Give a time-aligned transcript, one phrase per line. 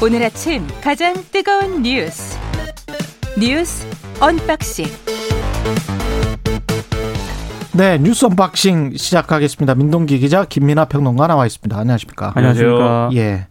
[0.00, 2.38] 오늘 아침 가장 뜨거운 뉴스
[3.38, 3.86] 뉴스
[4.20, 4.86] 언박싱
[7.74, 9.74] 네 뉴스 언박싱 시작하겠습니다.
[9.74, 11.76] 민동기 기자 김민아 평론가 나와 있습니다.
[11.78, 12.32] 안녕하십니까?
[12.34, 13.10] 안녕하십니까?
[13.14, 13.46] 예.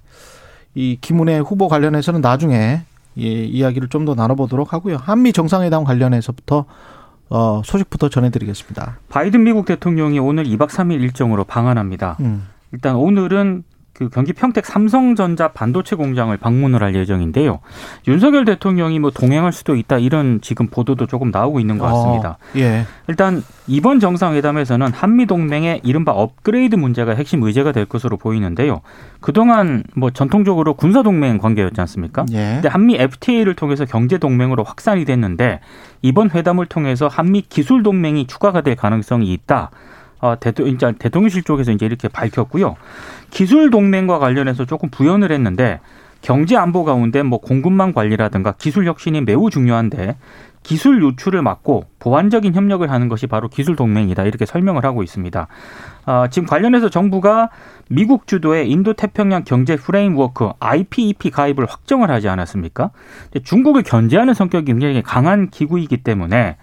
[0.76, 2.82] 이 김은혜 후보 관련해서는 나중에
[3.20, 4.98] 예, 이야기를 좀 더 나눠보도록 하고요.
[4.98, 6.66] 한미 정상회담 관련해서부터
[7.30, 9.00] 어, 소식부터 전해드리겠습니다.
[9.10, 12.18] 바이든 미국 대통령이 오늘 2박 3일 일정으로 방한합니다.
[12.22, 12.48] 음.
[12.72, 13.64] 일단 오늘은
[13.98, 17.62] 그 경기 평택 삼성전자 반도체 공장을 방문을 할 예정인데요.
[18.08, 22.30] 윤석열 대통령이 뭐 동행할 수도 있다 이런 지금 보도도 조금 나오고 있는 것 같습니다.
[22.30, 22.86] 어, 예.
[23.08, 28.82] 일단 이번 정상회담에서는 한미 동맹의 이른바 업그레이드 문제가 핵심 의제가 될 것으로 보이는데요.
[29.20, 32.26] 그동안 뭐 전통적으로 군사 동맹 관계였지 않습니까?
[32.34, 32.54] 예.
[32.54, 35.60] 근데 한미 FTA를 통해서 경제 동맹으로 확산이 됐는데
[36.04, 39.72] 이번 회담을 통해서 한미 기술 동맹이 추가가 될 가능성이 있다.
[40.20, 42.76] 어, 대통령, 대통령실 쪽에서 이제 이렇게 밝혔고요.
[43.30, 45.80] 기술 동맹과 관련해서 조금 부연을 했는데
[46.22, 50.18] 경제 안보 가운데 뭐 공급망 관리라든가 기술 혁신이 매우 중요한데
[50.64, 55.48] 기술 유출을 막고 보완적인 협력을 하는 것이 바로 기술 동맹이다 이렇게 설명을 하고 있습니다.
[56.08, 57.50] 어, 지금 관련해서 정부가
[57.90, 62.92] 미국 주도의 인도 태평양 경제 프레임워크 IPEP 가입을 확정을 하지 않았습니까?
[63.46, 66.58] 중국을 견제하는 성격이 굉장히 강한 기구이기 때문에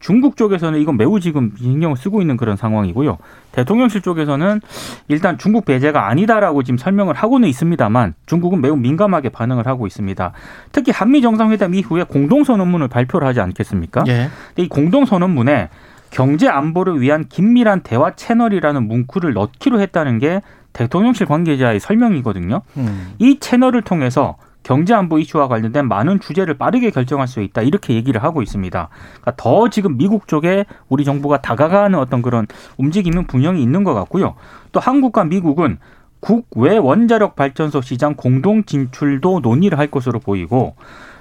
[0.00, 3.18] 중국 쪽에서는 이건 매우 지금 신경을 쓰고 있는 그런 상황이고요.
[3.52, 4.60] 대통령실 쪽에서는
[5.08, 10.32] 일단 중국 배제가 아니다라고 지금 설명을 하고는 있습니다만 중국은 매우 민감하게 반응을 하고 있습니다.
[10.72, 14.04] 특히 한미 정상회담 이후에 공동 선언문을 발표를 하지 않겠습니까?
[14.08, 14.30] 예.
[14.56, 15.68] 이 공동 선언문에
[16.10, 20.40] 경제 안보를 위한 긴밀한 대화 채널이라는 문구를 넣기로 했다는 게
[20.72, 22.62] 대통령실 관계자의 설명이거든요.
[22.76, 23.14] 음.
[23.18, 28.22] 이 채널을 통해서 경제 안보 이슈와 관련된 많은 주제를 빠르게 결정할 수 있다 이렇게 얘기를
[28.22, 28.88] 하고 있습니다.
[28.90, 34.34] 그러니까 더 지금 미국 쪽에 우리 정부가 다가가는 어떤 그런 움직임은 분명히 있는 것 같고요.
[34.72, 35.78] 또 한국과 미국은
[36.20, 40.74] 국외 원자력 발전소 시장 공동 진출도 논의를 할 것으로 보이고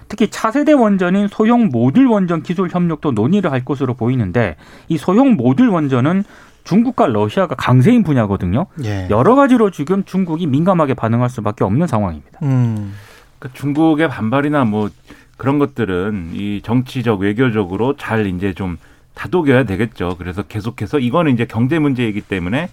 [0.10, 4.56] 특히 차세대 원전인 소형 모듈 원전 기술 협력도 논의를 할 것으로 보이는데
[4.88, 6.24] 이 소형 모듈 원전은
[6.64, 8.66] 중국과 러시아가 강세인 분야거든요.
[8.84, 9.08] 예.
[9.10, 12.40] 여러 가지로 지금 중국이 민감하게 반응할 수밖에 없는 상황입니다.
[12.44, 12.94] 음.
[13.40, 14.90] 그 중국의 반발이나 뭐
[15.38, 18.78] 그런 것들은 이 정치적 외교적으로 잘 이제 좀
[19.14, 20.16] 다독여야 되겠죠.
[20.18, 22.70] 그래서 계속해서 이거는 이제 경제 문제이기 때문에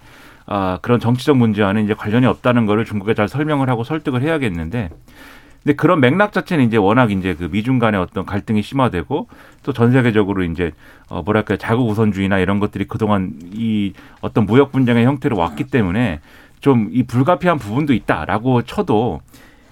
[0.47, 4.89] 아 그런 정치적 문제와는 이제 관련이 없다는 거를 중국에 잘 설명을 하고 설득을 해야겠는데
[5.63, 9.27] 근데 그런 맥락 자체는 이제 워낙 이제 그 미중 간의 어떤 갈등이 심화되고
[9.63, 10.71] 또 전 세계적으로 이제
[11.09, 16.19] 어 뭐랄까 자국 우선주의나 이런 것들이 그동안 이 어떤 무역 분쟁의 형태로 왔기 때문에
[16.61, 19.21] 좀 이 불가피한 부분도 있다라고 쳐도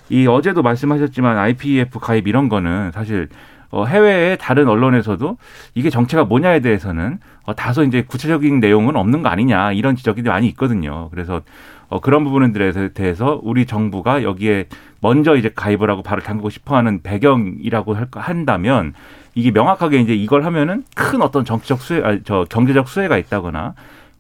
[0.10, 3.30] 이 어제도 말씀하셨지만 IPEF 가입 이런 거는 사실
[3.72, 5.38] 어 해외의 다른 언론에서도
[5.74, 10.48] 이게 정체가 뭐냐에 대해서는 어 다소 이제 구체적인 내용은 없는 거 아니냐 이런 지적이 많이
[10.50, 11.10] 있거든요.
[11.10, 11.42] 그래서
[11.90, 14.66] 어 그런 부분들에 대해서 우리 정부가 여기에
[15.00, 18.94] 먼저 이제 가입을 하고 발을 담그고 싶어 하는 배경이라고 할- 한다면
[19.34, 23.74] 이게 명확하게 이제 이걸 하면은 큰 어떤 정치적 수혜, 아니, 저 경제적 수혜가 있다거나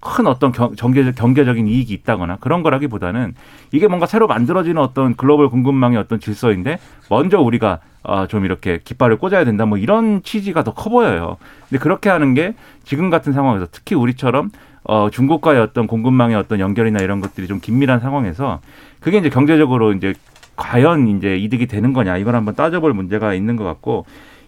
[0.04, 3.34] 큰 어떤 경, 경제적, 경제적인 이익이 있다거나 그런 거라기보다는
[3.72, 6.78] 이게 뭔가 새로 만들어지는 어떤 글로벌 공급망의 어떤 질서인데
[7.10, 11.38] 먼저 우리가 어, 좀 이렇게 깃발을 꽂아야 된다 뭐 이런 취지가 더 커 보여요.
[11.70, 12.54] 근데 그렇게 하는 게
[12.84, 14.50] 지금 같은 상황에서 특히 우리처럼
[14.84, 18.60] 어, 중국과의 어떤 공급망의 어떤 연결이나 이런 것들이 좀 긴밀한 상황에서
[19.00, 20.14] 그게 이제 경제적으로 이제
[20.58, 24.06] 과연 이제 이득이 되는 거냐 이걸 한번 따져볼 문제가 있는 것 같고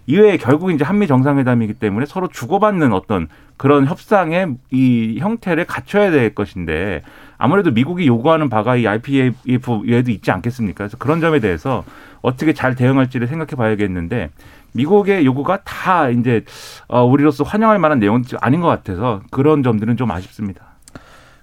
[0.08, 3.28] 이외에 결국 이제 한미 정상회담이기 때문에 서로 주고받는 어떤
[3.58, 7.02] 그런 협상의 이 형태를 갖춰야 될 것인데
[7.38, 10.78] 아무래도 미국이 요구하는 바가 이 IPEF에도 있지 않겠습니까?
[10.84, 11.84] 그래서 그런 점에 대해서
[12.22, 14.30] 어떻게 잘 대응할지를 생각해 봐야겠는데
[14.74, 16.44] 미국의 요구가 다 이제
[16.88, 20.62] 어, 우리로서 환영할 만한 내용은 아닌 것 같아서 그런 점들은 좀 아쉽습니다.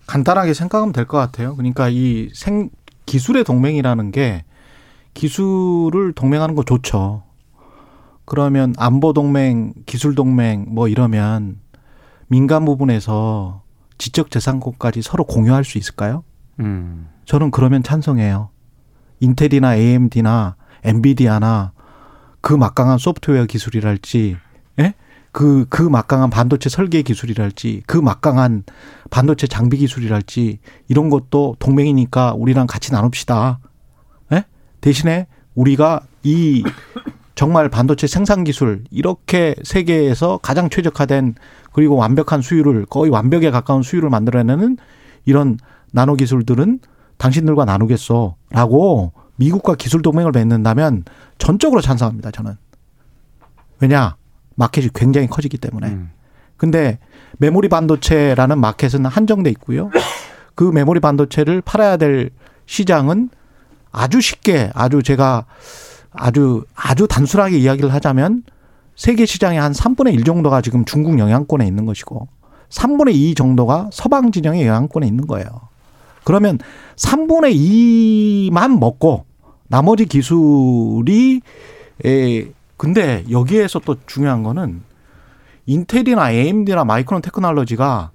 [0.06, 1.56] 간단하게 생각하면 될 것 같아요.
[1.56, 2.70] 그러니까 이 생
[3.06, 4.44] 기술의 동맹이라는 게
[5.14, 7.22] 기술을 동맹하는 거 좋죠.
[8.24, 11.58] 그러면 안보 동맹, 기술 동맹 뭐 이러면
[12.28, 13.62] 민간 부분에서
[13.98, 16.24] 지적 재산권까지 서로 공유할 수 있을까요?
[16.60, 17.08] 음.
[17.24, 18.50] 저는 그러면 찬성해요.
[19.20, 21.72] 인텔이나 AMD나 엔비디아나
[22.40, 24.36] 그 막강한 소프트웨어 기술이랄지,
[24.80, 24.94] 예?
[25.30, 28.64] 그, 그 막강한 반도체 설계 기술이랄지, 그 막강한
[29.10, 30.58] 반도체 장비 기술이랄지,
[30.88, 33.60] 이런 것도 동맹이니까 우리랑 같이 나눕시다.
[34.32, 34.44] 예?
[34.80, 36.64] 대신에 우리가 이
[37.34, 41.34] 정말 반도체 생산 기술, 이렇게 세계에서 가장 최적화된
[41.72, 44.76] 그리고 완벽한 수율을, 거의 완벽에 가까운 수율을 만들어내는
[45.24, 45.58] 이런
[45.92, 46.80] 나노 기술들은
[47.16, 48.36] 당신들과 나누겠어.
[48.50, 51.04] 라고 미국과 기술 동맹을 맺는다면
[51.38, 52.56] 전적으로 찬성합니다, 저는.
[53.80, 54.16] 왜냐?
[54.54, 55.88] 마켓이 굉장히 커지기 때문에.
[55.88, 56.10] 음.
[56.56, 56.98] 근데
[57.38, 59.90] 메모리 반도체라는 마켓은 한정돼 있고요.
[60.54, 62.30] 그 메모리 반도체를 팔아야 될
[62.66, 63.30] 시장은
[63.90, 65.46] 아주 쉽게 아주 제가
[66.12, 68.44] 아주 아주 단순하게 이야기를 하자면
[68.96, 72.28] 세계 시장의 한 3분의 1 정도가 지금 중국 영향권에 있는 것이고
[72.68, 75.46] 3분의 2 정도가 서방 진영의 영향권에 있는 거예요.
[76.24, 76.58] 그러면
[76.96, 79.24] 3분의 2만 먹고
[79.68, 81.40] 나머지 기술이
[82.04, 84.82] 에 근데 여기에서 또 중요한 거는
[85.66, 88.10] 인텔이나 AMD나 마이크론 테크놀로지가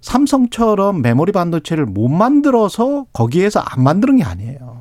[0.00, 4.75] 삼성처럼 메모리 반도체를 못 만들어서 거기에서 안 만드는 게 아니에요.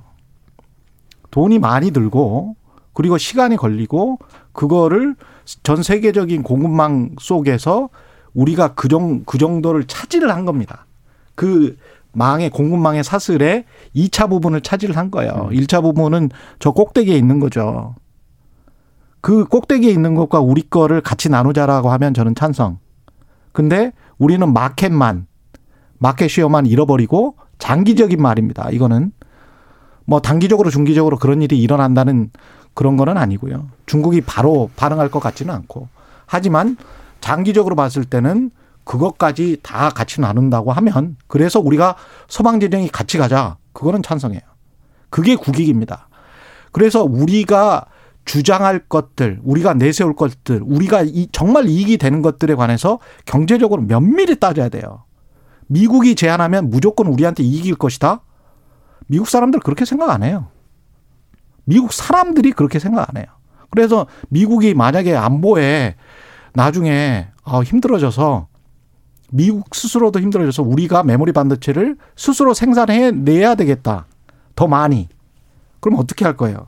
[1.36, 2.56] 돈이 많이 들고
[2.94, 4.20] 그리고 시간이 걸리고
[4.54, 5.16] 그거를
[5.64, 7.90] 전 세계적인 공급망 속에서
[8.34, 10.86] 우리가 그, 정, 그 정도를 차지를 한 겁니다.
[11.36, 11.78] 그
[12.14, 15.50] 망의 공급망의 사슬에 2차 부분을 차지를 한 거예요.
[15.52, 16.30] 1차 부분은
[16.60, 17.96] 저 꼭대기에 있는 거죠.
[19.20, 22.80] 그 꼭대기에 있는 것과 우리 거를 같이 나누자라고 하면 저는 찬성.
[23.52, 25.28] 근데 우리는 마켓만
[25.98, 28.70] 마켓 시어만 잃어버리고 장기적인 말입니다.
[28.70, 29.12] 이거는
[30.06, 32.30] 뭐 단기적으로 중기적으로 그런 일이 일어난다는
[32.74, 33.68] 그런 거는 아니고요.
[33.86, 35.88] 중국이 바로 반응할 것 같지는 않고.
[36.26, 36.78] 하지만
[37.22, 38.52] 장기적으로 봤을 때는
[38.84, 41.96] 그것까지 다 같이 나눈다고 하면 그래서 우리가
[42.28, 43.58] 서방 진영이 같이 가자.
[43.74, 44.42] 그거는 찬성해요.
[45.10, 46.08] 그게 국익입니다.
[46.72, 47.86] 그래서 우리가
[48.26, 54.70] 주장할 것들, 우리가 내세울 것들, 우리가 이 정말 이익이 되는 것들에 관해서 경제적으로 면밀히 따져야
[54.70, 55.04] 돼요.
[55.68, 58.22] 미국이 제안하면 무조건 우리한테 이익일 것이다.
[59.08, 60.48] 미국 사람들 그렇게 생각 안 해요.
[61.66, 63.26] 미국 사람들이 그렇게 생각 안 해요.
[63.70, 65.96] 그래서 미국이 만약에 안보에
[66.54, 68.48] 나중에 아, 힘들어져서
[69.32, 74.06] 미국 스스로도 힘들어져서 우리가 메모리 반도체를 스스로 생산해 내야 되겠다.
[74.56, 75.10] 더 많이.
[75.80, 76.68] 그럼 어떻게 할 거예요?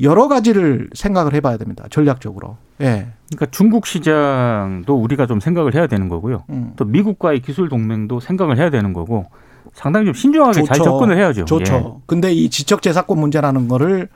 [0.00, 1.84] 여러 가지를 생각을 해봐야 됩니다.
[1.90, 2.56] 전략적으로.
[2.80, 3.08] 예.
[3.28, 6.44] 그러니까 중국 시장도 우리가 좀 생각을 해야 되는 거고요.
[6.50, 6.72] 음.
[6.76, 9.26] 또 미국과의 기술 동맹도 생각을 해야 되는 거고
[9.74, 10.84] 상당히 좀 신중하게 잘 좋죠.
[10.84, 11.44] 접근을 해야죠.
[11.44, 11.74] 좋죠.
[11.74, 12.02] 예.
[12.06, 14.08] 근데 이 지적 재산권 문제라는 거를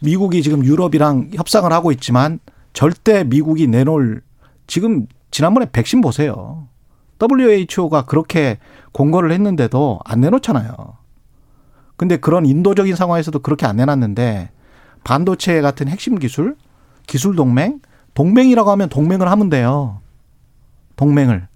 [0.00, 2.40] 미국이 지금 유럽이랑 협상을 하고 있지만
[2.72, 4.22] 절대 미국이 내놓을
[4.66, 6.68] 지금 지난번에 백신 보세요.
[7.22, 8.58] WHO가 그렇게
[8.92, 10.72] 공고를 했는데도 안 내놓잖아요.
[11.96, 14.50] 근데 그런 인도적인 상황에서도 그렇게 안 내놨는데
[15.04, 16.56] 반도체 같은 핵심 기술,
[17.06, 17.80] 기술 동맹,
[18.14, 20.00] 동맹이라고 하면 동맹을 하면 돼요.
[20.96, 21.46] 동맹을.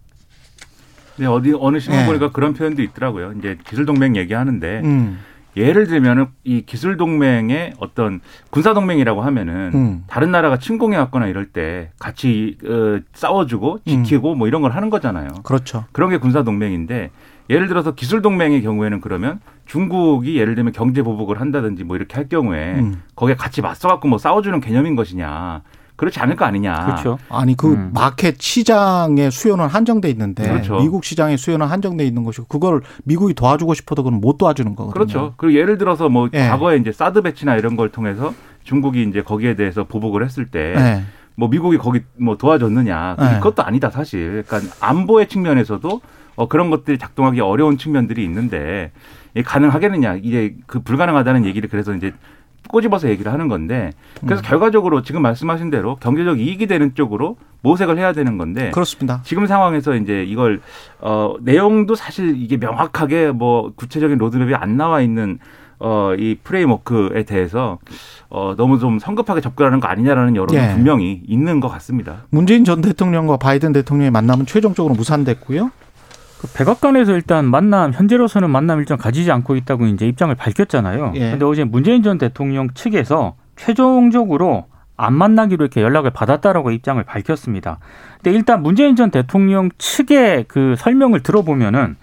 [1.18, 2.06] 네, 어디 어느 신문 예.
[2.06, 3.32] 보니까 그런 표현도 있더라고요.
[3.38, 5.18] 이제 기술 동맹 얘기하는데 음.
[5.56, 8.20] 예를 들면은 이 기술 동맹의 어떤
[8.50, 10.04] 군사 동맹이라고 하면은 음.
[10.06, 15.28] 다른 나라가 침공해 왔거나 이럴 때 같이 어, 싸워주고 지키고 뭐 이런 걸 하는 거잖아요.
[15.42, 15.84] 그렇죠.
[15.92, 17.10] 그런 게 군사 동맹인데
[17.50, 22.28] 예를 들어서 기술 동맹의 경우에는 그러면 중국이 예를 들면 경제 보복을 한다든지 뭐 이렇게 할
[22.28, 23.02] 경우에 음.
[23.16, 25.62] 거기에 같이 맞서 갖고 뭐 싸워주는 개념인 것이냐
[25.98, 26.86] 그렇지 않을 거 아니냐.
[26.86, 27.18] 그렇죠.
[27.28, 27.90] 아니 그 음.
[27.92, 30.78] 마켓 시장의 수요는 한정돼 있는데 그렇죠.
[30.78, 34.94] 미국 시장의 수요는 한정돼 있는 것이고 그걸 미국이 도와주고 싶어도 그건 못 도와주는 거거든요.
[34.94, 35.34] 그렇죠.
[35.36, 36.48] 그리고 예를 들어서 뭐 예.
[36.48, 41.02] 과거에 이제 사드 배치나 이런 걸 통해서 중국이 이제 거기에 대해서 보복을 했을 때 네.
[41.34, 43.34] 뭐 미국이 거기 뭐 도와줬느냐 네.
[43.40, 44.44] 그것도 아니다 사실.
[44.46, 46.00] 그러니까 안보의 측면에서도
[46.36, 48.92] 어, 그런 것들이 작동하기 어려운 측면들이 있는데
[49.34, 52.12] 이게 가능하겠느냐 이제 그 불가능하다는 얘기를 그래서 이제
[52.68, 53.92] 꼬집어서 얘기를 하는 건데
[54.24, 54.44] 그래서 음.
[54.44, 59.20] 결과적으로 지금 말씀하신 대로 경제적 이익이 되는 쪽으로 모색을 해야 되는 건데 그렇습니다.
[59.24, 60.60] 지금 상황에서 이제 이걸
[61.00, 65.38] 어 내용도 사실 이게 명확하게 뭐 구체적인 로드맵이 안 나와 있는
[65.80, 67.78] 어 이 프레임워크에 대해서
[68.28, 70.75] 어 너무 좀 성급하게 접근하는 거 아니냐라는 여론이 예.
[70.75, 72.25] 분명히 있는 것 같습니다.
[72.30, 75.70] 문재인 전 대통령과 바이든 대통령의 만남은 최종적으로 무산됐고요.
[76.40, 81.12] 그 백악관에서 일단 만남 현재로서는 만남 일정 가지지 않고 있다고 이제 입장을 밝혔잖아요.
[81.16, 81.30] 예.
[81.33, 84.66] 근데 어제 문재인 전 대통령 측에서 최종적으로
[84.97, 87.78] 안 만나기로 이렇게 연락을 받았다라고 입장을 밝혔습니다.
[88.16, 91.97] 근데 일단 문재인 전 대통령 측의 그 설명을 들어보면은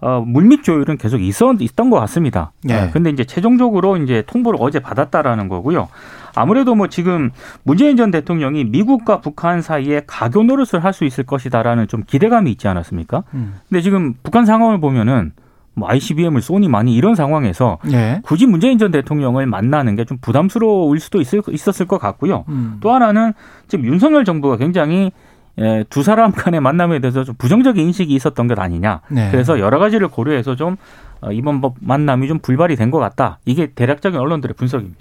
[0.00, 2.52] 어, 물밑 조율은 계속 있었, 있던 것 같습니다.
[2.68, 2.74] 예.
[2.74, 5.88] 어, 근데 이제 최종적으로 이제 통보를 어제 받았다라는 거고요.
[6.34, 7.30] 아무래도 뭐 지금
[7.62, 12.66] 문재인 전 대통령이 미국과 북한 사이에 가교 노릇을 할 수 있을 것이다라는 좀 기대감이 있지
[12.68, 13.22] 않았습니까?
[13.34, 13.54] 음.
[13.68, 15.32] 근데 지금 북한 상황을 보면은
[15.74, 18.20] 뭐 ICBM을 쏘니 많이 이런 상황에서 예.
[18.24, 22.44] 굳이 문재인 전 대통령을 만나는 게 좀 부담스러울 수도 있을, 있었을 것 같고요.
[22.48, 22.78] 음.
[22.80, 23.32] 또 하나는
[23.68, 25.12] 지금 윤석열 정부가 굉장히
[25.58, 29.00] 예, 두 사람 간의 만남에 대해서 좀 부정적인 인식이 있었던 것 아니냐.
[29.08, 29.30] 네.
[29.30, 30.76] 그래서 여러 가지를 고려해서 좀
[31.20, 33.38] 어, 이번 법 만남이 좀 불발이 된 것 같다.
[33.44, 34.98] 이게 대략적인 언론들의 분석입니다.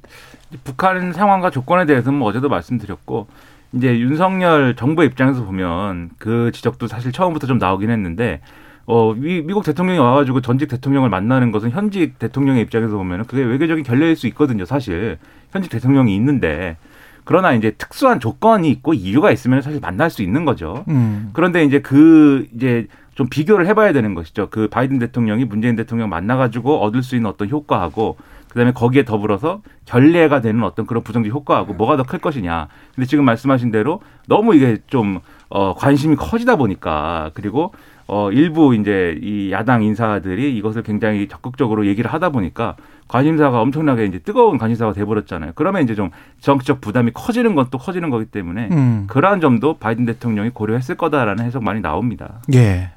[0.63, 3.27] 북한 상황과 조건에 대해서는 뭐 어제도 말씀드렸고
[3.73, 8.41] 이제 윤석열 정부 입장에서 보면 그 지적도 사실 처음부터 좀 나오긴 했는데
[8.85, 13.83] 어 미, 미국 대통령이 와가지고 전직 대통령을 만나는 것은 현직 대통령의 입장에서 보면 그게 외교적인
[13.83, 14.65] 결례일 수 있거든요.
[14.65, 15.19] 사실
[15.51, 16.77] 현직 대통령이 있는데
[17.23, 20.83] 그러나 이제 특수한 조건이 있고 이유가 있으면 사실 만날 수 있는 거죠.
[20.87, 21.29] 음.
[21.33, 22.87] 그런데 이제 그 이제
[23.19, 24.47] 좀 비교를 해봐야 되는 것이죠.
[24.49, 28.15] 그 바이든 대통령이 문재인 대통령 만나가지고 얻을 수 있는 어떤 효과하고
[28.47, 32.69] 그다음에 거기에 더불어서 결례가 되는 어떤 그런 부정적 효과하고 뭐가 더 클 것이냐.
[32.95, 33.99] 근데 지금 말씀하신 대로
[34.29, 37.73] 너무 이게 좀 어, 관심이 커지다 보니까 그리고
[38.07, 42.77] 어, 일부 이제 이 야당 인사들이 이것을 굉장히 적극적으로 얘기를 하다 보니까
[43.09, 45.51] 관심사가 엄청나게 이제 뜨거운 관심사가 돼버렸잖아요.
[45.55, 46.09] 그러면 이제 좀
[46.39, 49.07] 정치적 부담이 커지는 건 또 커지는 거기 때문에 음.
[49.09, 52.39] 그러한 점도 바이든 대통령이 고려했을 거다라는 해석 많이 나옵니다.
[52.53, 52.91] 예.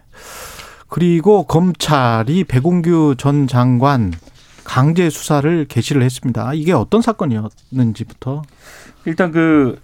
[0.89, 4.13] 그리고 검찰이 백운규 전 장관
[4.65, 6.53] 강제 수사를 개시를 했습니다.
[6.55, 8.43] 이게 어떤 사건이었는지부터.
[9.07, 9.81] 일단 그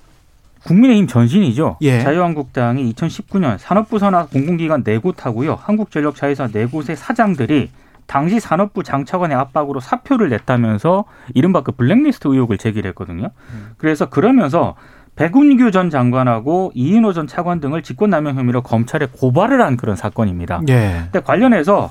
[0.65, 1.79] 국민의힘 전신이죠.
[1.81, 2.01] 예.
[2.01, 5.59] 자유한국당이 2019년 산업부 산하 공공기관 네 곳하고요.
[5.61, 7.71] 한국전력 자회사 네 곳의 사장들이
[8.07, 11.05] 당시 산업부 장차관의 압박으로 사표를 냈다면서
[11.35, 13.31] 이른바 그 블랙리스트 의혹을 제기를 했거든요.
[13.77, 14.77] 그래서 그러면서
[15.19, 20.63] 백운규 전 장관하고 이인호 전 차관 등을 직권남용 혐의로 검찰에 고발을 한 그런 사건입니다.
[20.69, 21.01] 예.
[21.11, 21.91] 근데 관련해서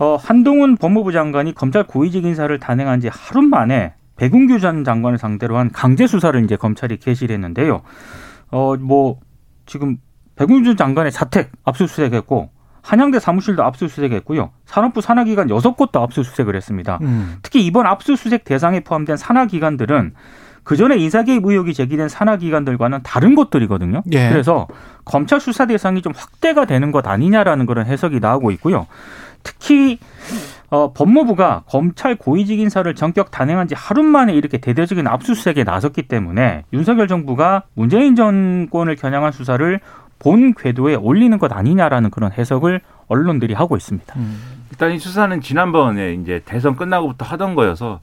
[0.00, 5.56] 어, 한동훈 법무부 장관이 검찰 고위직 인사를 단행한 지 하루 만에 백운규 전 장관을 상대로
[5.56, 7.82] 한 강제 수사를 이제 검찰이 개시를 했는데요.
[8.50, 9.20] 어, 뭐
[9.64, 9.98] 지금
[10.34, 12.50] 백운규 장관의 자택 압수수색했고
[12.82, 14.50] 한양대 사무실도 압수수색했고요.
[14.66, 16.98] 산업부 산하기관 여섯 곳도 압수수색을 했습니다.
[17.02, 17.36] 음.
[17.42, 20.14] 특히 이번 압수수색 대상에 포함된 산하기관들은
[20.68, 24.02] 그 전에 인사개입 의혹이 제기된 산하기관들과는 다른 곳들이거든요.
[24.12, 24.28] 예.
[24.28, 24.66] 그래서
[25.06, 28.86] 검찰 수사 대상이 좀 확대가 되는 것 아니냐라는 그런 해석이 나오고 있고요.
[29.42, 29.98] 특히
[30.68, 36.64] 어, 법무부가 검찰 고위직 인사를 전격 단행한 지 하루 만에 이렇게 대대적인 압수수색에 나섰기 때문에
[36.74, 39.80] 윤석열 정부가 문재인 정권을 겨냥한 수사를
[40.18, 44.14] 본 궤도에 올리는 것 아니냐라는 그런 해석을 언론들이 하고 있습니다.
[44.18, 44.38] 음.
[44.70, 48.00] 일단 이 수사는 지난번에 이제 대선 끝나고부터 하던 거여서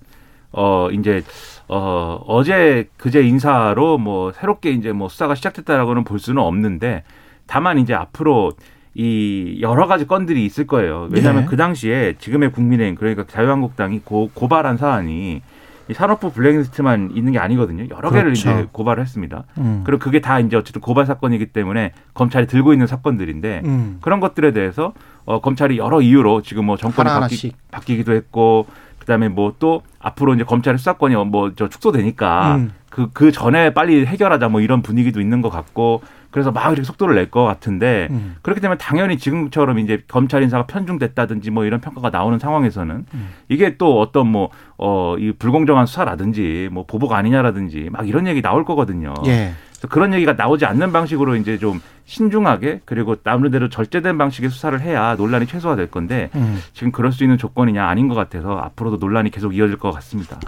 [0.58, 1.22] 어 이제
[1.68, 7.04] 어 어제 그제 인사로 뭐 새롭게 이제 뭐 수사가 시작됐다라고는 볼 수는 없는데
[7.46, 8.54] 다만 이제 앞으로
[8.94, 11.10] 이 여러 가지 건들이 있을 거예요.
[11.12, 11.46] 왜냐하면 예.
[11.48, 15.42] 그 당시에 지금의 국민의힘 그러니까 자유한국당이 고, 고발한 사안이
[15.88, 17.88] 이 산업부 블랙리스트만 있는 게 아니거든요.
[17.90, 18.50] 여러 개를 그렇죠.
[18.52, 19.44] 이제 고발을 했습니다.
[19.58, 19.84] 음.
[19.86, 23.98] 그리고 그게 다 이제 어쨌든 고발 사건이기 때문에 검찰이 들고 있는 사건들인데 음.
[24.02, 24.94] 그런 것들에 대해서
[25.26, 27.52] 어, 검찰이 여러 이유로 지금 뭐 정권이 바뀌.
[27.72, 28.66] 바뀌기도 했고
[29.06, 32.72] 그다음에 뭐 또 앞으로 이제 검찰의 수사권이 뭐 저 축소되니까 음.
[32.90, 37.16] 그 그 전에 빨리 해결하자 뭐 이런 분위기도 있는 것 같고 그래서 막 이렇게 속도를
[37.16, 38.36] 낼 것 같은데 음.
[38.42, 43.30] 그렇기 때문에 당연히 지금처럼 이제 검찰 인사가 편중됐다든지 뭐 이런 평가가 나오는 상황에서는 음.
[43.50, 48.66] 이게 또 어떤 뭐 어 이 불공정한 수사라든지 뭐 보복 아니냐라든지 막 이런 얘기 나올
[48.66, 49.14] 거거든요.
[49.28, 49.54] 예.
[49.86, 55.15] 그래서 그런 얘기가 나오지 않는 방식으로 이제 좀 신중하게 그리고 나름대로 절제된 방식의 수사를 해야
[55.15, 56.62] 논란이 최소화될 건데 음.
[56.74, 60.39] 지금 그럴 수 있는 조건이냐 아닌 것 같아서 앞으로도 논란이 계속 이어질 것 같습니다.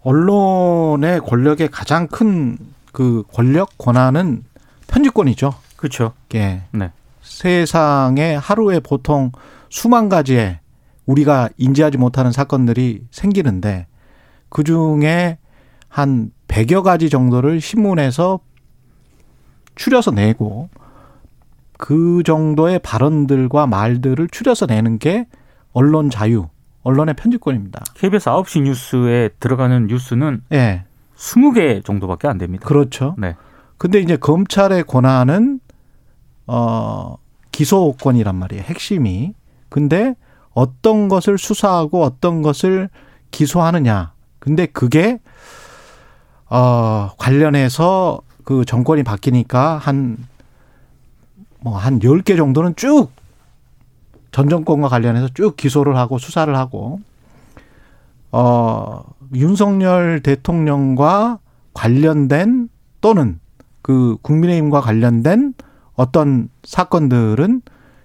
[0.00, 2.58] 언론의 권력의 가장 큰
[2.96, 4.44] 그 권력 권한은
[4.86, 5.52] 편집권이죠.
[5.76, 6.14] 그렇죠.
[6.34, 6.62] 예.
[6.72, 6.92] 네.
[7.20, 9.32] 세상에 하루에 보통
[9.68, 10.60] 수만 가지의
[11.04, 13.86] 우리가 인지하지 못하는 사건들이 생기는데
[14.48, 15.36] 그 중에
[15.90, 18.40] 한 100여 가지 정도를 신문에서
[19.76, 20.68] 추려서 내고
[21.78, 25.26] 그 정도의 발언들과 말들을 추려서 내는 게
[25.72, 26.48] 언론 자유,
[26.82, 27.84] 언론의 편집권입니다.
[27.94, 30.84] KBS 9시 뉴스에 들어가는 뉴스는 예.
[31.16, 32.66] 20개 정도밖에 안 됩니다.
[32.66, 33.14] 그렇죠.
[33.18, 33.36] 네.
[33.78, 35.60] 근데 이제 검찰의 권한은
[36.46, 37.16] 어
[37.52, 38.62] 기소권이란 말이에요.
[38.62, 39.34] 핵심이.
[39.68, 40.14] 근데
[40.52, 42.88] 어떤 것을 수사하고 어떤 것을
[43.30, 44.12] 기소하느냐.
[44.38, 45.20] 근데 그게
[46.48, 50.16] 어 관련해서 그 정권이 바뀌니까 한
[51.60, 53.10] 뭐한 10개 정도는 쭉
[54.36, 57.00] 전 정권과 관련해서 쭉 기소를 하고 수사를 하고
[58.32, 59.02] 어
[59.34, 61.38] 윤석열 대통령과
[61.72, 62.68] 관련된
[63.00, 63.40] 또는
[63.80, 65.54] 그 국민의힘과 관련된
[65.94, 67.62] 어떤 사건들은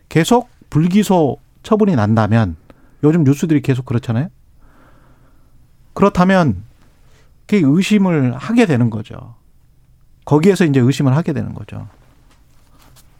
[0.07, 2.55] 계속 불기소 처분이 난다면
[3.03, 4.29] 요즘 뉴스들이 계속 그렇잖아요.
[5.93, 6.63] 그렇다면
[7.45, 9.35] 그 의심을 하게 되는 거죠.
[10.25, 11.87] 거기에서 이제 의심을 하게 되는 거죠.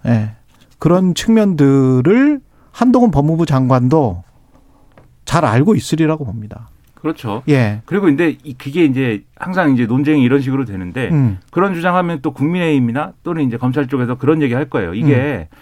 [0.06, 0.32] 예.
[0.80, 2.42] 그런 측면들을
[2.72, 4.24] 한동훈 법무부 장관도
[5.26, 6.70] 잘 알고 있으리라고 봅니다.
[6.96, 7.42] 그렇죠.
[7.50, 7.82] 예.
[7.86, 11.40] 그리고 근데 이- 그게 이제 항상 이제 논쟁이 이런 식으로 되는데 음.
[11.52, 14.94] 그런 주장하면 또 국민의힘이나 또는 이제 검찰 쪽에서 그런 얘기 할 거예요.
[14.94, 15.56] 이게 음.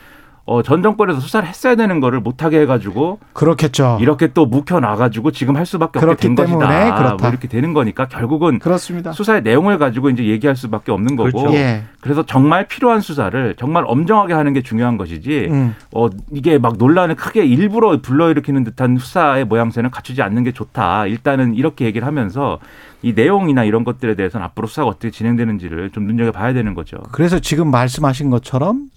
[0.49, 3.99] 어, 전 정권에서 수사를 했어야 되는 거를 못하게 해가지고 그렇겠죠.
[4.01, 6.95] 이렇게 또 묵혀 놔가지고 지금 할 수밖에 없게 된 것이다.
[6.95, 7.17] 그렇다.
[7.19, 9.11] 뭐 이렇게 되는 거니까 결국은 그렇습니다.
[9.11, 11.29] 수사의 내용을 가지고 이제 얘기할 수밖에 없는 거고.
[11.29, 11.53] 그렇죠.
[11.53, 11.83] 예.
[12.01, 15.49] 그래서 정말 필요한 수사를 정말 엄정하게 하는 게 중요한 것이지.
[15.51, 15.75] 음.
[15.93, 21.05] 어 이게 막 논란을 크게 일부러 불러일으키는 듯한 수사의 모양새는 갖추지 않는 게 좋다.
[21.05, 22.57] 일단은 이렇게 얘기를 하면서
[23.03, 26.97] 이 내용이나 이런 것들에 대해서는 앞으로 수사가 어떻게 진행되는지를 좀 눈여겨 봐야 되는 거죠.
[27.11, 28.89] 그래서 지금 말씀하신 것처럼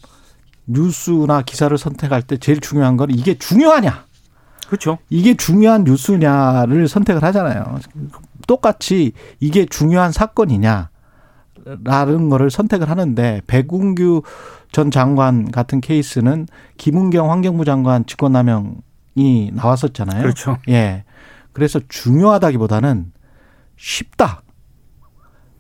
[0.67, 4.07] 뉴스나 기사를 선택할 때 제일 중요한 건 이게 중요하냐.
[4.67, 4.99] 그렇죠.
[5.11, 7.79] 이게 중요한 뉴스냐를 선택을 하잖아요.
[8.47, 10.91] 똑같이 이게 중요한 사건이냐.
[11.85, 14.23] 라는 거를 선택을 하는데 백운규
[14.73, 20.23] 전 장관 같은 케이스는 김은경 환경부 장관 직권남용이 나왔었잖아요.
[20.23, 20.59] 그렇죠.
[20.69, 21.05] 예.
[21.53, 23.13] 그래서 중요하다기보다는
[23.77, 24.43] 쉽다.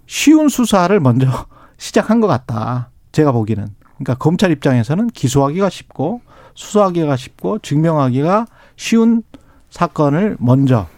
[0.06, 1.26] 쉬운 수사를 먼저
[1.76, 2.90] 시작한 것 같다.
[3.12, 3.68] 제가 보기는.
[4.02, 6.20] 그러니까 검찰 입장에서는 기소하기가 쉽고
[6.54, 9.22] 수사하기가 쉽고 증명하기가 쉬운
[9.70, 10.88] 사건을 먼저.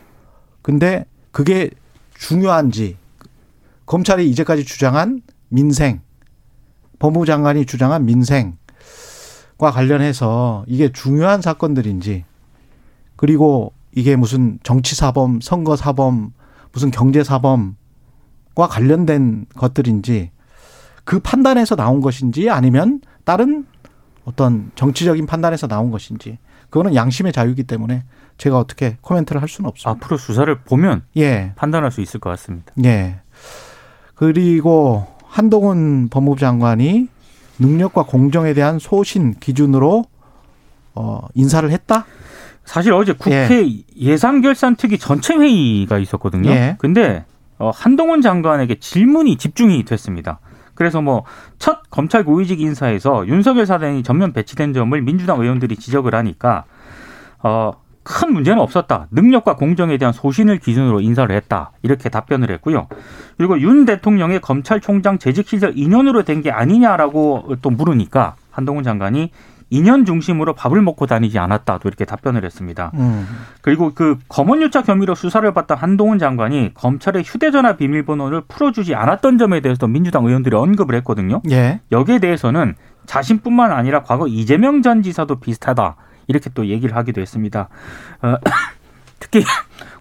[0.62, 1.70] 근데 그게
[2.18, 2.96] 중요한지
[3.86, 6.00] 검찰이 이제까지 주장한 민생,
[6.98, 8.56] 법무부 장관이 주장한 민생과
[9.58, 12.24] 관련해서 이게 중요한 사건들인지
[13.16, 16.32] 그리고 이게 무슨 정치 사범, 선거 사범,
[16.72, 17.76] 무슨 경제 사범과
[18.68, 20.30] 관련된 것들인지
[21.04, 23.66] 그 판단에서 나온 것인지 아니면 다른
[24.24, 26.38] 어떤 정치적인 판단에서 나온 것인지
[26.70, 28.04] 그거는 양심의 자유이기 때문에
[28.38, 29.90] 제가 어떻게 코멘트를 할 수는 없습니다.
[29.90, 32.72] 앞으로 수사를 보면 예, 판단할 수 있을 것 같습니다.
[32.84, 33.20] 예.
[34.14, 37.08] 그리고 한동훈 법무부 장관이
[37.58, 40.04] 능력과 공정에 대한 소신 기준으로
[40.94, 42.06] 어 인사를 했다?
[42.64, 46.50] 사실 어제 국회 예산결산특위 전체 회의가 있었거든요.
[46.50, 46.76] 예.
[46.78, 47.24] 근데
[47.58, 50.40] 어, 한동훈 장관에게 질문이 집중이 됐습니다.
[50.74, 51.24] 그래서 뭐
[51.58, 56.64] 첫 검찰 고위직 인사에서 윤석열 사단이 전면 배치된 점을 민주당 의원들이 지적을 하니까
[57.42, 59.06] 어, 큰 문제는 없었다.
[59.12, 61.72] 능력과 공정에 대한 소신을 기준으로 인사를 했다.
[61.82, 62.86] 이렇게 답변을 했고요.
[63.38, 69.30] 그리고 윤 대통령의 검찰총장 재직 시절 2년으로 된 게 아니냐라고 또 물으니까 한동훈 장관이
[69.74, 71.78] 2년 중심으로 밥을 먹고 다니지 않았다.
[71.78, 72.92] 또 이렇게 답변을 했습니다.
[72.94, 73.26] 음.
[73.60, 79.86] 그리고 그 검언유착 혐의로 수사를 받던 한동훈 장관이 검찰의 휴대전화 비밀번호를 풀어주지 않았던 점에 대해서도
[79.88, 81.42] 민주당 의원들이 언급을 했거든요.
[81.50, 81.80] 예.
[81.90, 82.74] 여기에 대해서는
[83.06, 87.68] 자신뿐만 아니라 과거 이재명 전 지사도 비슷하다 이렇게 또 얘기를 하기도 했습니다.
[88.22, 88.36] 어,
[89.20, 89.44] 특히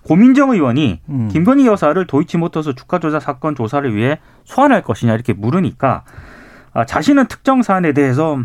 [0.04, 1.30] 고민정 의원이 음.
[1.30, 6.04] 김건희 여사를 도이치모터스 주가 조작 사건 조사를 위해 소환할 것이냐 이렇게 물으니까
[6.74, 8.40] 아, 자신은 특정 사안에 대해서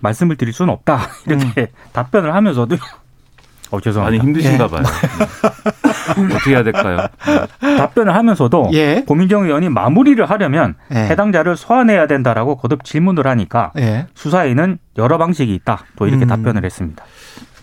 [0.00, 2.76] 말씀을 드릴 수는 없다 이렇게 답변을 하면서도
[3.70, 4.22] 어 죄송합니다.
[4.24, 4.82] 힘드신가 봐요.
[4.82, 6.34] 네.
[6.34, 6.98] 어떻게 해야 될까요?
[7.60, 9.04] 답변을 하면서도 예.
[9.06, 10.96] 고민정 의원이 마무리를 하려면 예.
[10.96, 14.06] 해당자를 소환해야 된다라고 거듭 질문을 하니까 예.
[14.14, 15.84] 수사에는 여러 방식이 있다.
[15.96, 16.28] 또 이렇게 음.
[16.28, 17.04] 답변을 했습니다.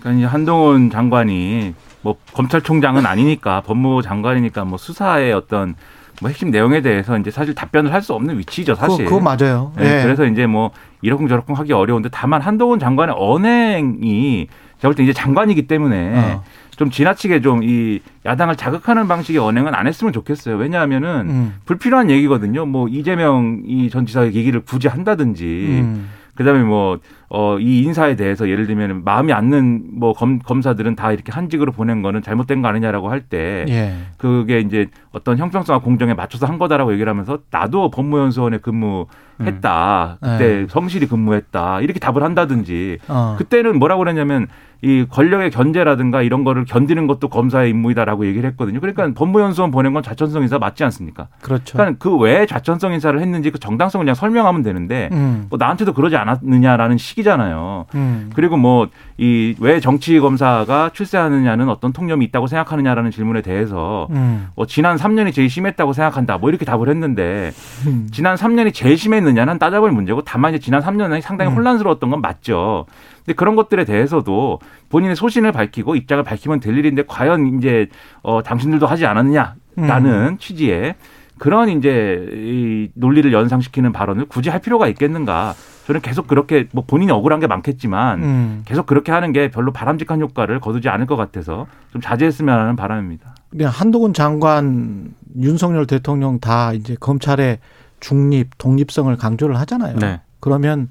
[0.01, 5.75] 그러니까 한동훈 장관이 뭐 검찰총장은 아니니까 법무부 장관이니까 뭐 수사의 어떤
[6.21, 9.05] 뭐 핵심 내용에 대해서 이제 사실 답변을 할 수 없는 위치죠, 사실.
[9.05, 9.73] 그거, 그거 맞아요.
[9.75, 10.03] 네, 예.
[10.03, 14.47] 그래서 이제 뭐 이러쿵 저러쿵 하기 어려운데 다만 한동훈 장관의 언행이
[14.79, 16.43] 제가 볼 때 이제 장관이기 때문에 어.
[16.75, 20.55] 좀 지나치게 좀 이 야당을 자극하는 방식의 언행은 안 했으면 좋겠어요.
[20.57, 21.55] 왜냐하면은 음.
[21.65, 22.65] 불필요한 얘기거든요.
[22.65, 25.43] 뭐 이재명 이 전 지사의 얘기를 굳이 한다든지
[25.81, 26.09] 음.
[26.35, 26.99] 그다음에 뭐
[27.33, 32.01] 어 이 인사에 대해서 예를 들면 마음이 않는 뭐 검, 검사들은 다 이렇게 한직으로 보낸
[32.01, 33.93] 거는 잘못된 거 아니냐라고 할때 예.
[34.17, 40.17] 그게 이제 어떤 형평성과 공정에 맞춰서 한 거다라고 얘기를 하면서 나도 법무연수원에 근무했다.
[40.21, 40.29] 음.
[40.29, 40.67] 그때 네.
[40.67, 41.79] 성실히 근무했다.
[41.79, 43.35] 이렇게 답을 한다든지 어.
[43.37, 44.47] 그때는 뭐라고 그랬냐면
[44.83, 48.79] 이 권력의 견제라든가 이런 거를 견디는 것도 검사의 임무이다라고 얘기를 했거든요.
[48.79, 51.27] 그러니까 법무연수원 보낸 건 좌천성 인사 맞지 않습니까?
[51.41, 51.77] 그렇죠.
[51.77, 55.45] 그러니까 그 왜 좌천성 인사를 했는지 그 정당성을 그냥 설명하면 되는데 음.
[55.49, 57.85] 뭐 나한테도 그러지 않았느냐라는 식이잖아요.
[57.95, 58.29] 음.
[58.35, 64.47] 그리고 뭐 이 왜 정치 검사가 출세하느냐는 어떤 통념이 있다고 생각하느냐라는 질문에 대해서 음.
[64.55, 66.39] 뭐 지난 3년이 제일 심했다고 생각한다.
[66.39, 67.51] 뭐 이렇게 답을 했는데
[67.85, 68.07] 음.
[68.11, 71.55] 지난 3년이 제일 심했느냐는 따져볼 문제고 다만 이제 지난 3년이 상당히 음.
[71.57, 72.87] 혼란스러웠던 건 맞죠.
[73.31, 77.87] 근데 그런 것들에 대해서도 본인의 소신을 밝히고 입장을 밝히면 될 일인데 과연 이제
[78.21, 80.37] 어 당신들도 하지 않았느냐라는 음.
[80.37, 80.95] 취지의
[81.37, 85.53] 그런 이제 이 논리를 연상시키는 발언을 굳이 할 필요가 있겠는가?
[85.87, 88.61] 저는 계속 그렇게 뭐 본인이 억울한 게 많겠지만 음.
[88.65, 93.33] 계속 그렇게 하는 게 별로 바람직한 효과를 거두지 않을 것 같아서 좀 자제했으면 하는 바람입니다.
[93.49, 97.59] 근데 한동훈 장관, 윤석열 대통령 다 이제 검찰의
[97.99, 99.97] 중립, 독립성을 강조를 하잖아요.
[99.97, 100.21] 네.
[100.39, 100.87] 그러면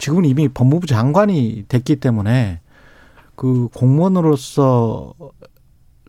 [0.00, 2.60] 지금은 이미 법무부 장관이 됐기 때문에
[3.36, 5.14] 그 공무원으로서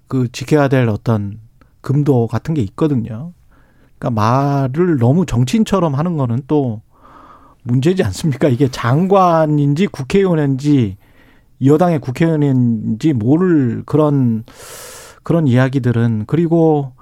[0.08, 1.40] 그 지켜야 될 어떤
[1.82, 3.34] 금도 같은 게 있거든요.
[4.00, 6.82] 그러니까 말을 너무 정치인처럼 하는 거는 또
[7.64, 8.48] 문제지 않습니까?
[8.48, 10.98] 이게 장관인지 국회의원인지
[11.64, 14.44] 여당의 국회의원인지 모를 그런
[15.22, 16.94] 그런 이야기들은 그리고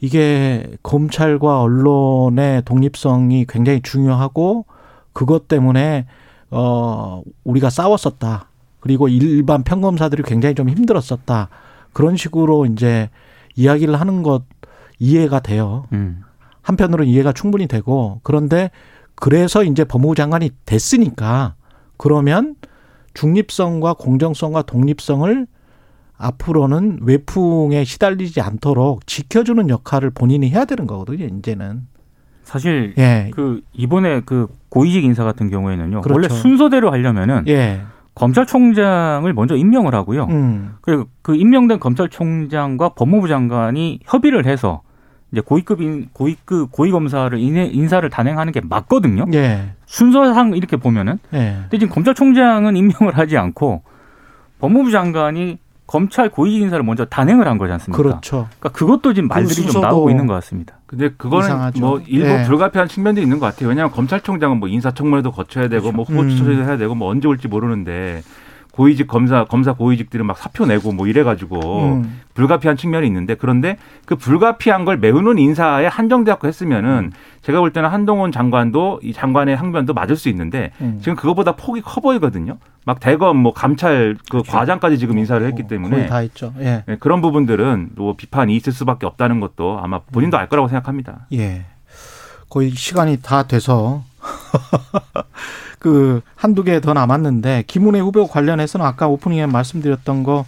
[0.00, 4.66] 이게 검찰과 언론의 독립성이 굉장히 중요하고
[5.14, 6.06] 그것 때문에
[6.54, 8.48] 어 우리가 싸웠었다.
[8.80, 11.48] 그리고 일반 평검사들이 굉장히 좀 힘들었었다.
[11.92, 13.08] 그런 식으로 이제
[13.56, 14.42] 이야기를 하는 것
[14.98, 15.86] 이해가 돼요.
[15.92, 16.22] 음.
[16.62, 18.70] 한편으로는 이해가 충분히 되고 그런데
[19.14, 21.54] 그래서 이제 법무부 장관이 됐으니까
[21.96, 22.56] 그러면
[23.14, 25.46] 중립성과 공정성과 독립성을
[26.16, 31.26] 앞으로는 외풍에 시달리지 않도록 지켜주는 역할을 본인이 해야 되는 거거든요.
[31.26, 31.86] 이제는.
[32.44, 33.30] 사실 예.
[33.34, 36.02] 그 이번에 그 고위직 인사 같은 경우에는요.
[36.02, 36.14] 그렇죠.
[36.14, 37.82] 원래 순서대로 하려면은 예.
[38.14, 40.24] 검찰총장을 먼저 임명을 하고요.
[40.30, 40.76] 음.
[40.80, 44.82] 그리고 그 임명된 검찰총장과 법무부 장관이 협의를 해서
[45.32, 49.24] 이제 고위급 인 고위급 고위 검사를 인사를 단행하는 게 맞거든요.
[49.34, 49.72] 예.
[49.86, 51.18] 순서상 이렇게 보면은.
[51.32, 51.56] 예.
[51.62, 53.82] 근데 지금 검찰총장은 임명을 하지 않고
[54.60, 58.02] 법무부 장관이 검찰 고위직 인사를 먼저 단행을 한 거지 않습니까?
[58.02, 58.48] 그렇죠.
[58.58, 60.76] 그러니까 그것도 지금 그 말들이 좀 순서도 나오고 있는 것 같습니다.
[60.96, 61.80] 근데 그거는 이상하죠.
[61.80, 62.44] 뭐 일부 예.
[62.44, 63.68] 불가피한 측면도 있는 것 같아요.
[63.68, 66.28] 왜냐하면 검찰총장은 뭐 인사청문회도 거쳐야 되고 뭐 후보 음.
[66.28, 68.22] 추천도 해야 되고 뭐 언제 올지 모르는데
[68.74, 72.20] 고위직 검사 검사 고위직들은 막 사표 내고 뭐 이래가지고 음.
[72.34, 78.32] 불가피한 측면이 있는데 그런데 그 불가피한 걸 메우는 인사에 한정되었고 했으면은 제가 볼 때는 한동훈
[78.32, 80.98] 장관도 이 장관의 항변도 맞을 수 있는데 음.
[81.00, 82.58] 지금 그거보다 폭이 커 보이거든요.
[82.84, 86.00] 막 대검 뭐 감찰 그 과장까지 지금 인사를 했기 때문에 그렇죠.
[86.00, 86.52] 거의 다 했죠.
[86.58, 86.82] 예.
[86.86, 91.26] 네, 그런 부분들은 뭐 비판이 있을 수밖에 없다는 것도 아마 본인도 알 거라고 생각합니다.
[91.32, 91.64] 예.
[92.50, 94.02] 거의 시간이 다 돼서
[95.84, 100.46] 그 한두 개 더 남았는데 김은혜 후보 관련해서는 아까 오프닝에 말씀드렸던 거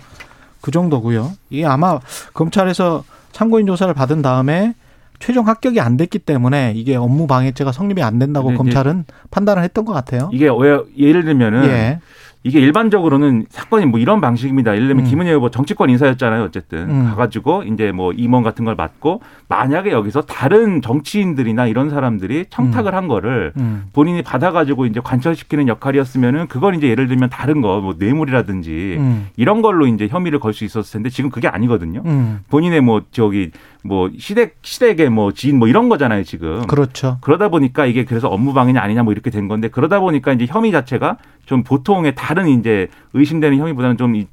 [0.63, 1.33] 그 정도고요.
[1.51, 2.01] 이게 아마
[2.35, 4.75] 검찰에서 참고인 조사를 받은 다음에
[5.21, 9.93] 최종 합격이 안 됐기 때문에 이게 업무 방해죄가 성립이 안 된다고 검찰은 판단을 했던 것
[9.93, 10.29] 같아요.
[10.33, 12.01] 이게 왜 예를 들면은 예.
[12.47, 14.77] 이게 일반적으로는 사건이 뭐 이런 방식입니다.
[14.77, 15.11] 예를 들면 음.
[15.11, 16.45] 김은혜 후보 정치권 인사였잖아요.
[16.45, 17.05] 어쨌든 음.
[17.07, 23.09] 가가지고 이제 뭐 임원 같은 걸 맡고 만약에 여기서 다른 정치인들이나 이런 사람들이 청탁을 한
[23.09, 23.87] 거를 음.
[23.93, 29.27] 본인이 받아가지고 이제 관철시키는 역할이었으면은 그건 이제 예를 들면 다른 거 뭐 뇌물이라든지 음.
[29.37, 32.01] 이런 걸로 이제 혐의를 걸 수 있었을 텐데 지금 그게 아니거든요.
[32.07, 32.39] 음.
[32.49, 33.51] 본인의 뭐 저기
[33.87, 36.67] 뭐 시댁 시댁의 뭐 지인 뭐 이런 거잖아요 지금.
[36.67, 37.19] 그렇죠.
[37.21, 40.73] 그러다 보니까 이게 그래서 업무 방해냐 아니냐 뭐 이렇게 된 건데 그러다 보니까 이제 혐의
[40.73, 44.27] 자체가 좀 보통의 다른 이제 의심되는 혐의보다는 좀이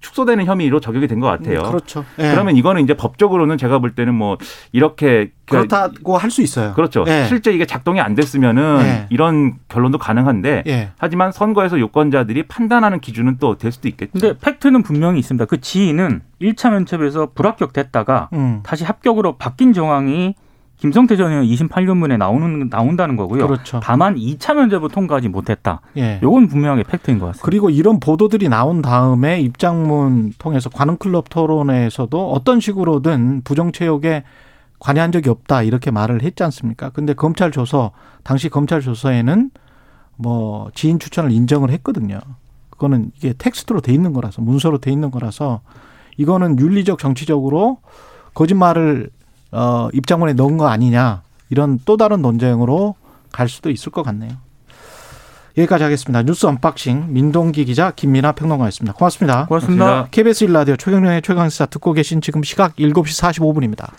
[0.00, 1.62] 축소되는 혐의로 적용이 된 것 같아요.
[1.62, 2.04] 그렇죠.
[2.18, 2.30] 예.
[2.30, 4.38] 그러면 이거는 이제 법적으로는 제가 볼 때는 뭐
[4.72, 6.72] 이렇게 그- 그렇다고 할 수 있어요.
[6.74, 7.04] 그렇죠.
[7.08, 7.26] 예.
[7.28, 9.06] 실제 이게 작동이 안 됐으면은 예.
[9.10, 10.90] 이런 결론도 가능한데 예.
[10.96, 14.12] 하지만 선거에서 유권자들이 판단하는 기준은 또 될 수도 있겠죠.
[14.12, 15.44] 근데 팩트는 분명히 있습니다.
[15.46, 18.60] 그 지인은 1차 면접에서 불합격됐다가 음.
[18.62, 20.34] 다시 합격으로 바뀐 정황이
[20.78, 23.46] 김성태 전 의원 28년문에 나오는 나온다는 거고요.
[23.46, 23.80] 그렇죠.
[23.82, 25.82] 다만 2차 면접을 통과하지 못했다.
[25.98, 26.18] 예.
[26.22, 27.44] 요건 분명하게 팩트인 것 같습니다.
[27.44, 34.22] 그리고 이런 보도들이 나온 다음에 입장문 통해서 관훈클럽 토론에서도 어떤 식으로든 부정체육에
[34.80, 36.90] 관여한 적이 없다 이렇게 말을 했지 않습니까?
[36.90, 37.92] 근데 검찰 조서
[38.24, 39.50] 당시 검찰 조서에는
[40.16, 42.18] 뭐 지인 추천을 인정을 했거든요.
[42.70, 45.60] 그거는 이게 텍스트로 돼 있는 거라서 문서로 돼 있는 거라서
[46.16, 47.78] 이거는 윤리적 정치적으로
[48.34, 49.10] 거짓말을
[49.52, 52.94] 어 입장문에 넣은 거 아니냐 이런 또 다른 논쟁으로
[53.32, 54.32] 갈 수도 있을 것 같네요.
[55.58, 56.22] 여기까지 하겠습니다.
[56.22, 58.94] 뉴스 언박싱 민동기 기자 김민아 평론가였습니다.
[58.94, 59.46] 고맙습니다.
[59.46, 59.84] 고맙습니다.
[59.84, 60.10] 고맙습니다.
[60.10, 63.90] KBS 1라디오 최경영의 최강시사 듣고 계신 지금 시각 7시 45분입니다.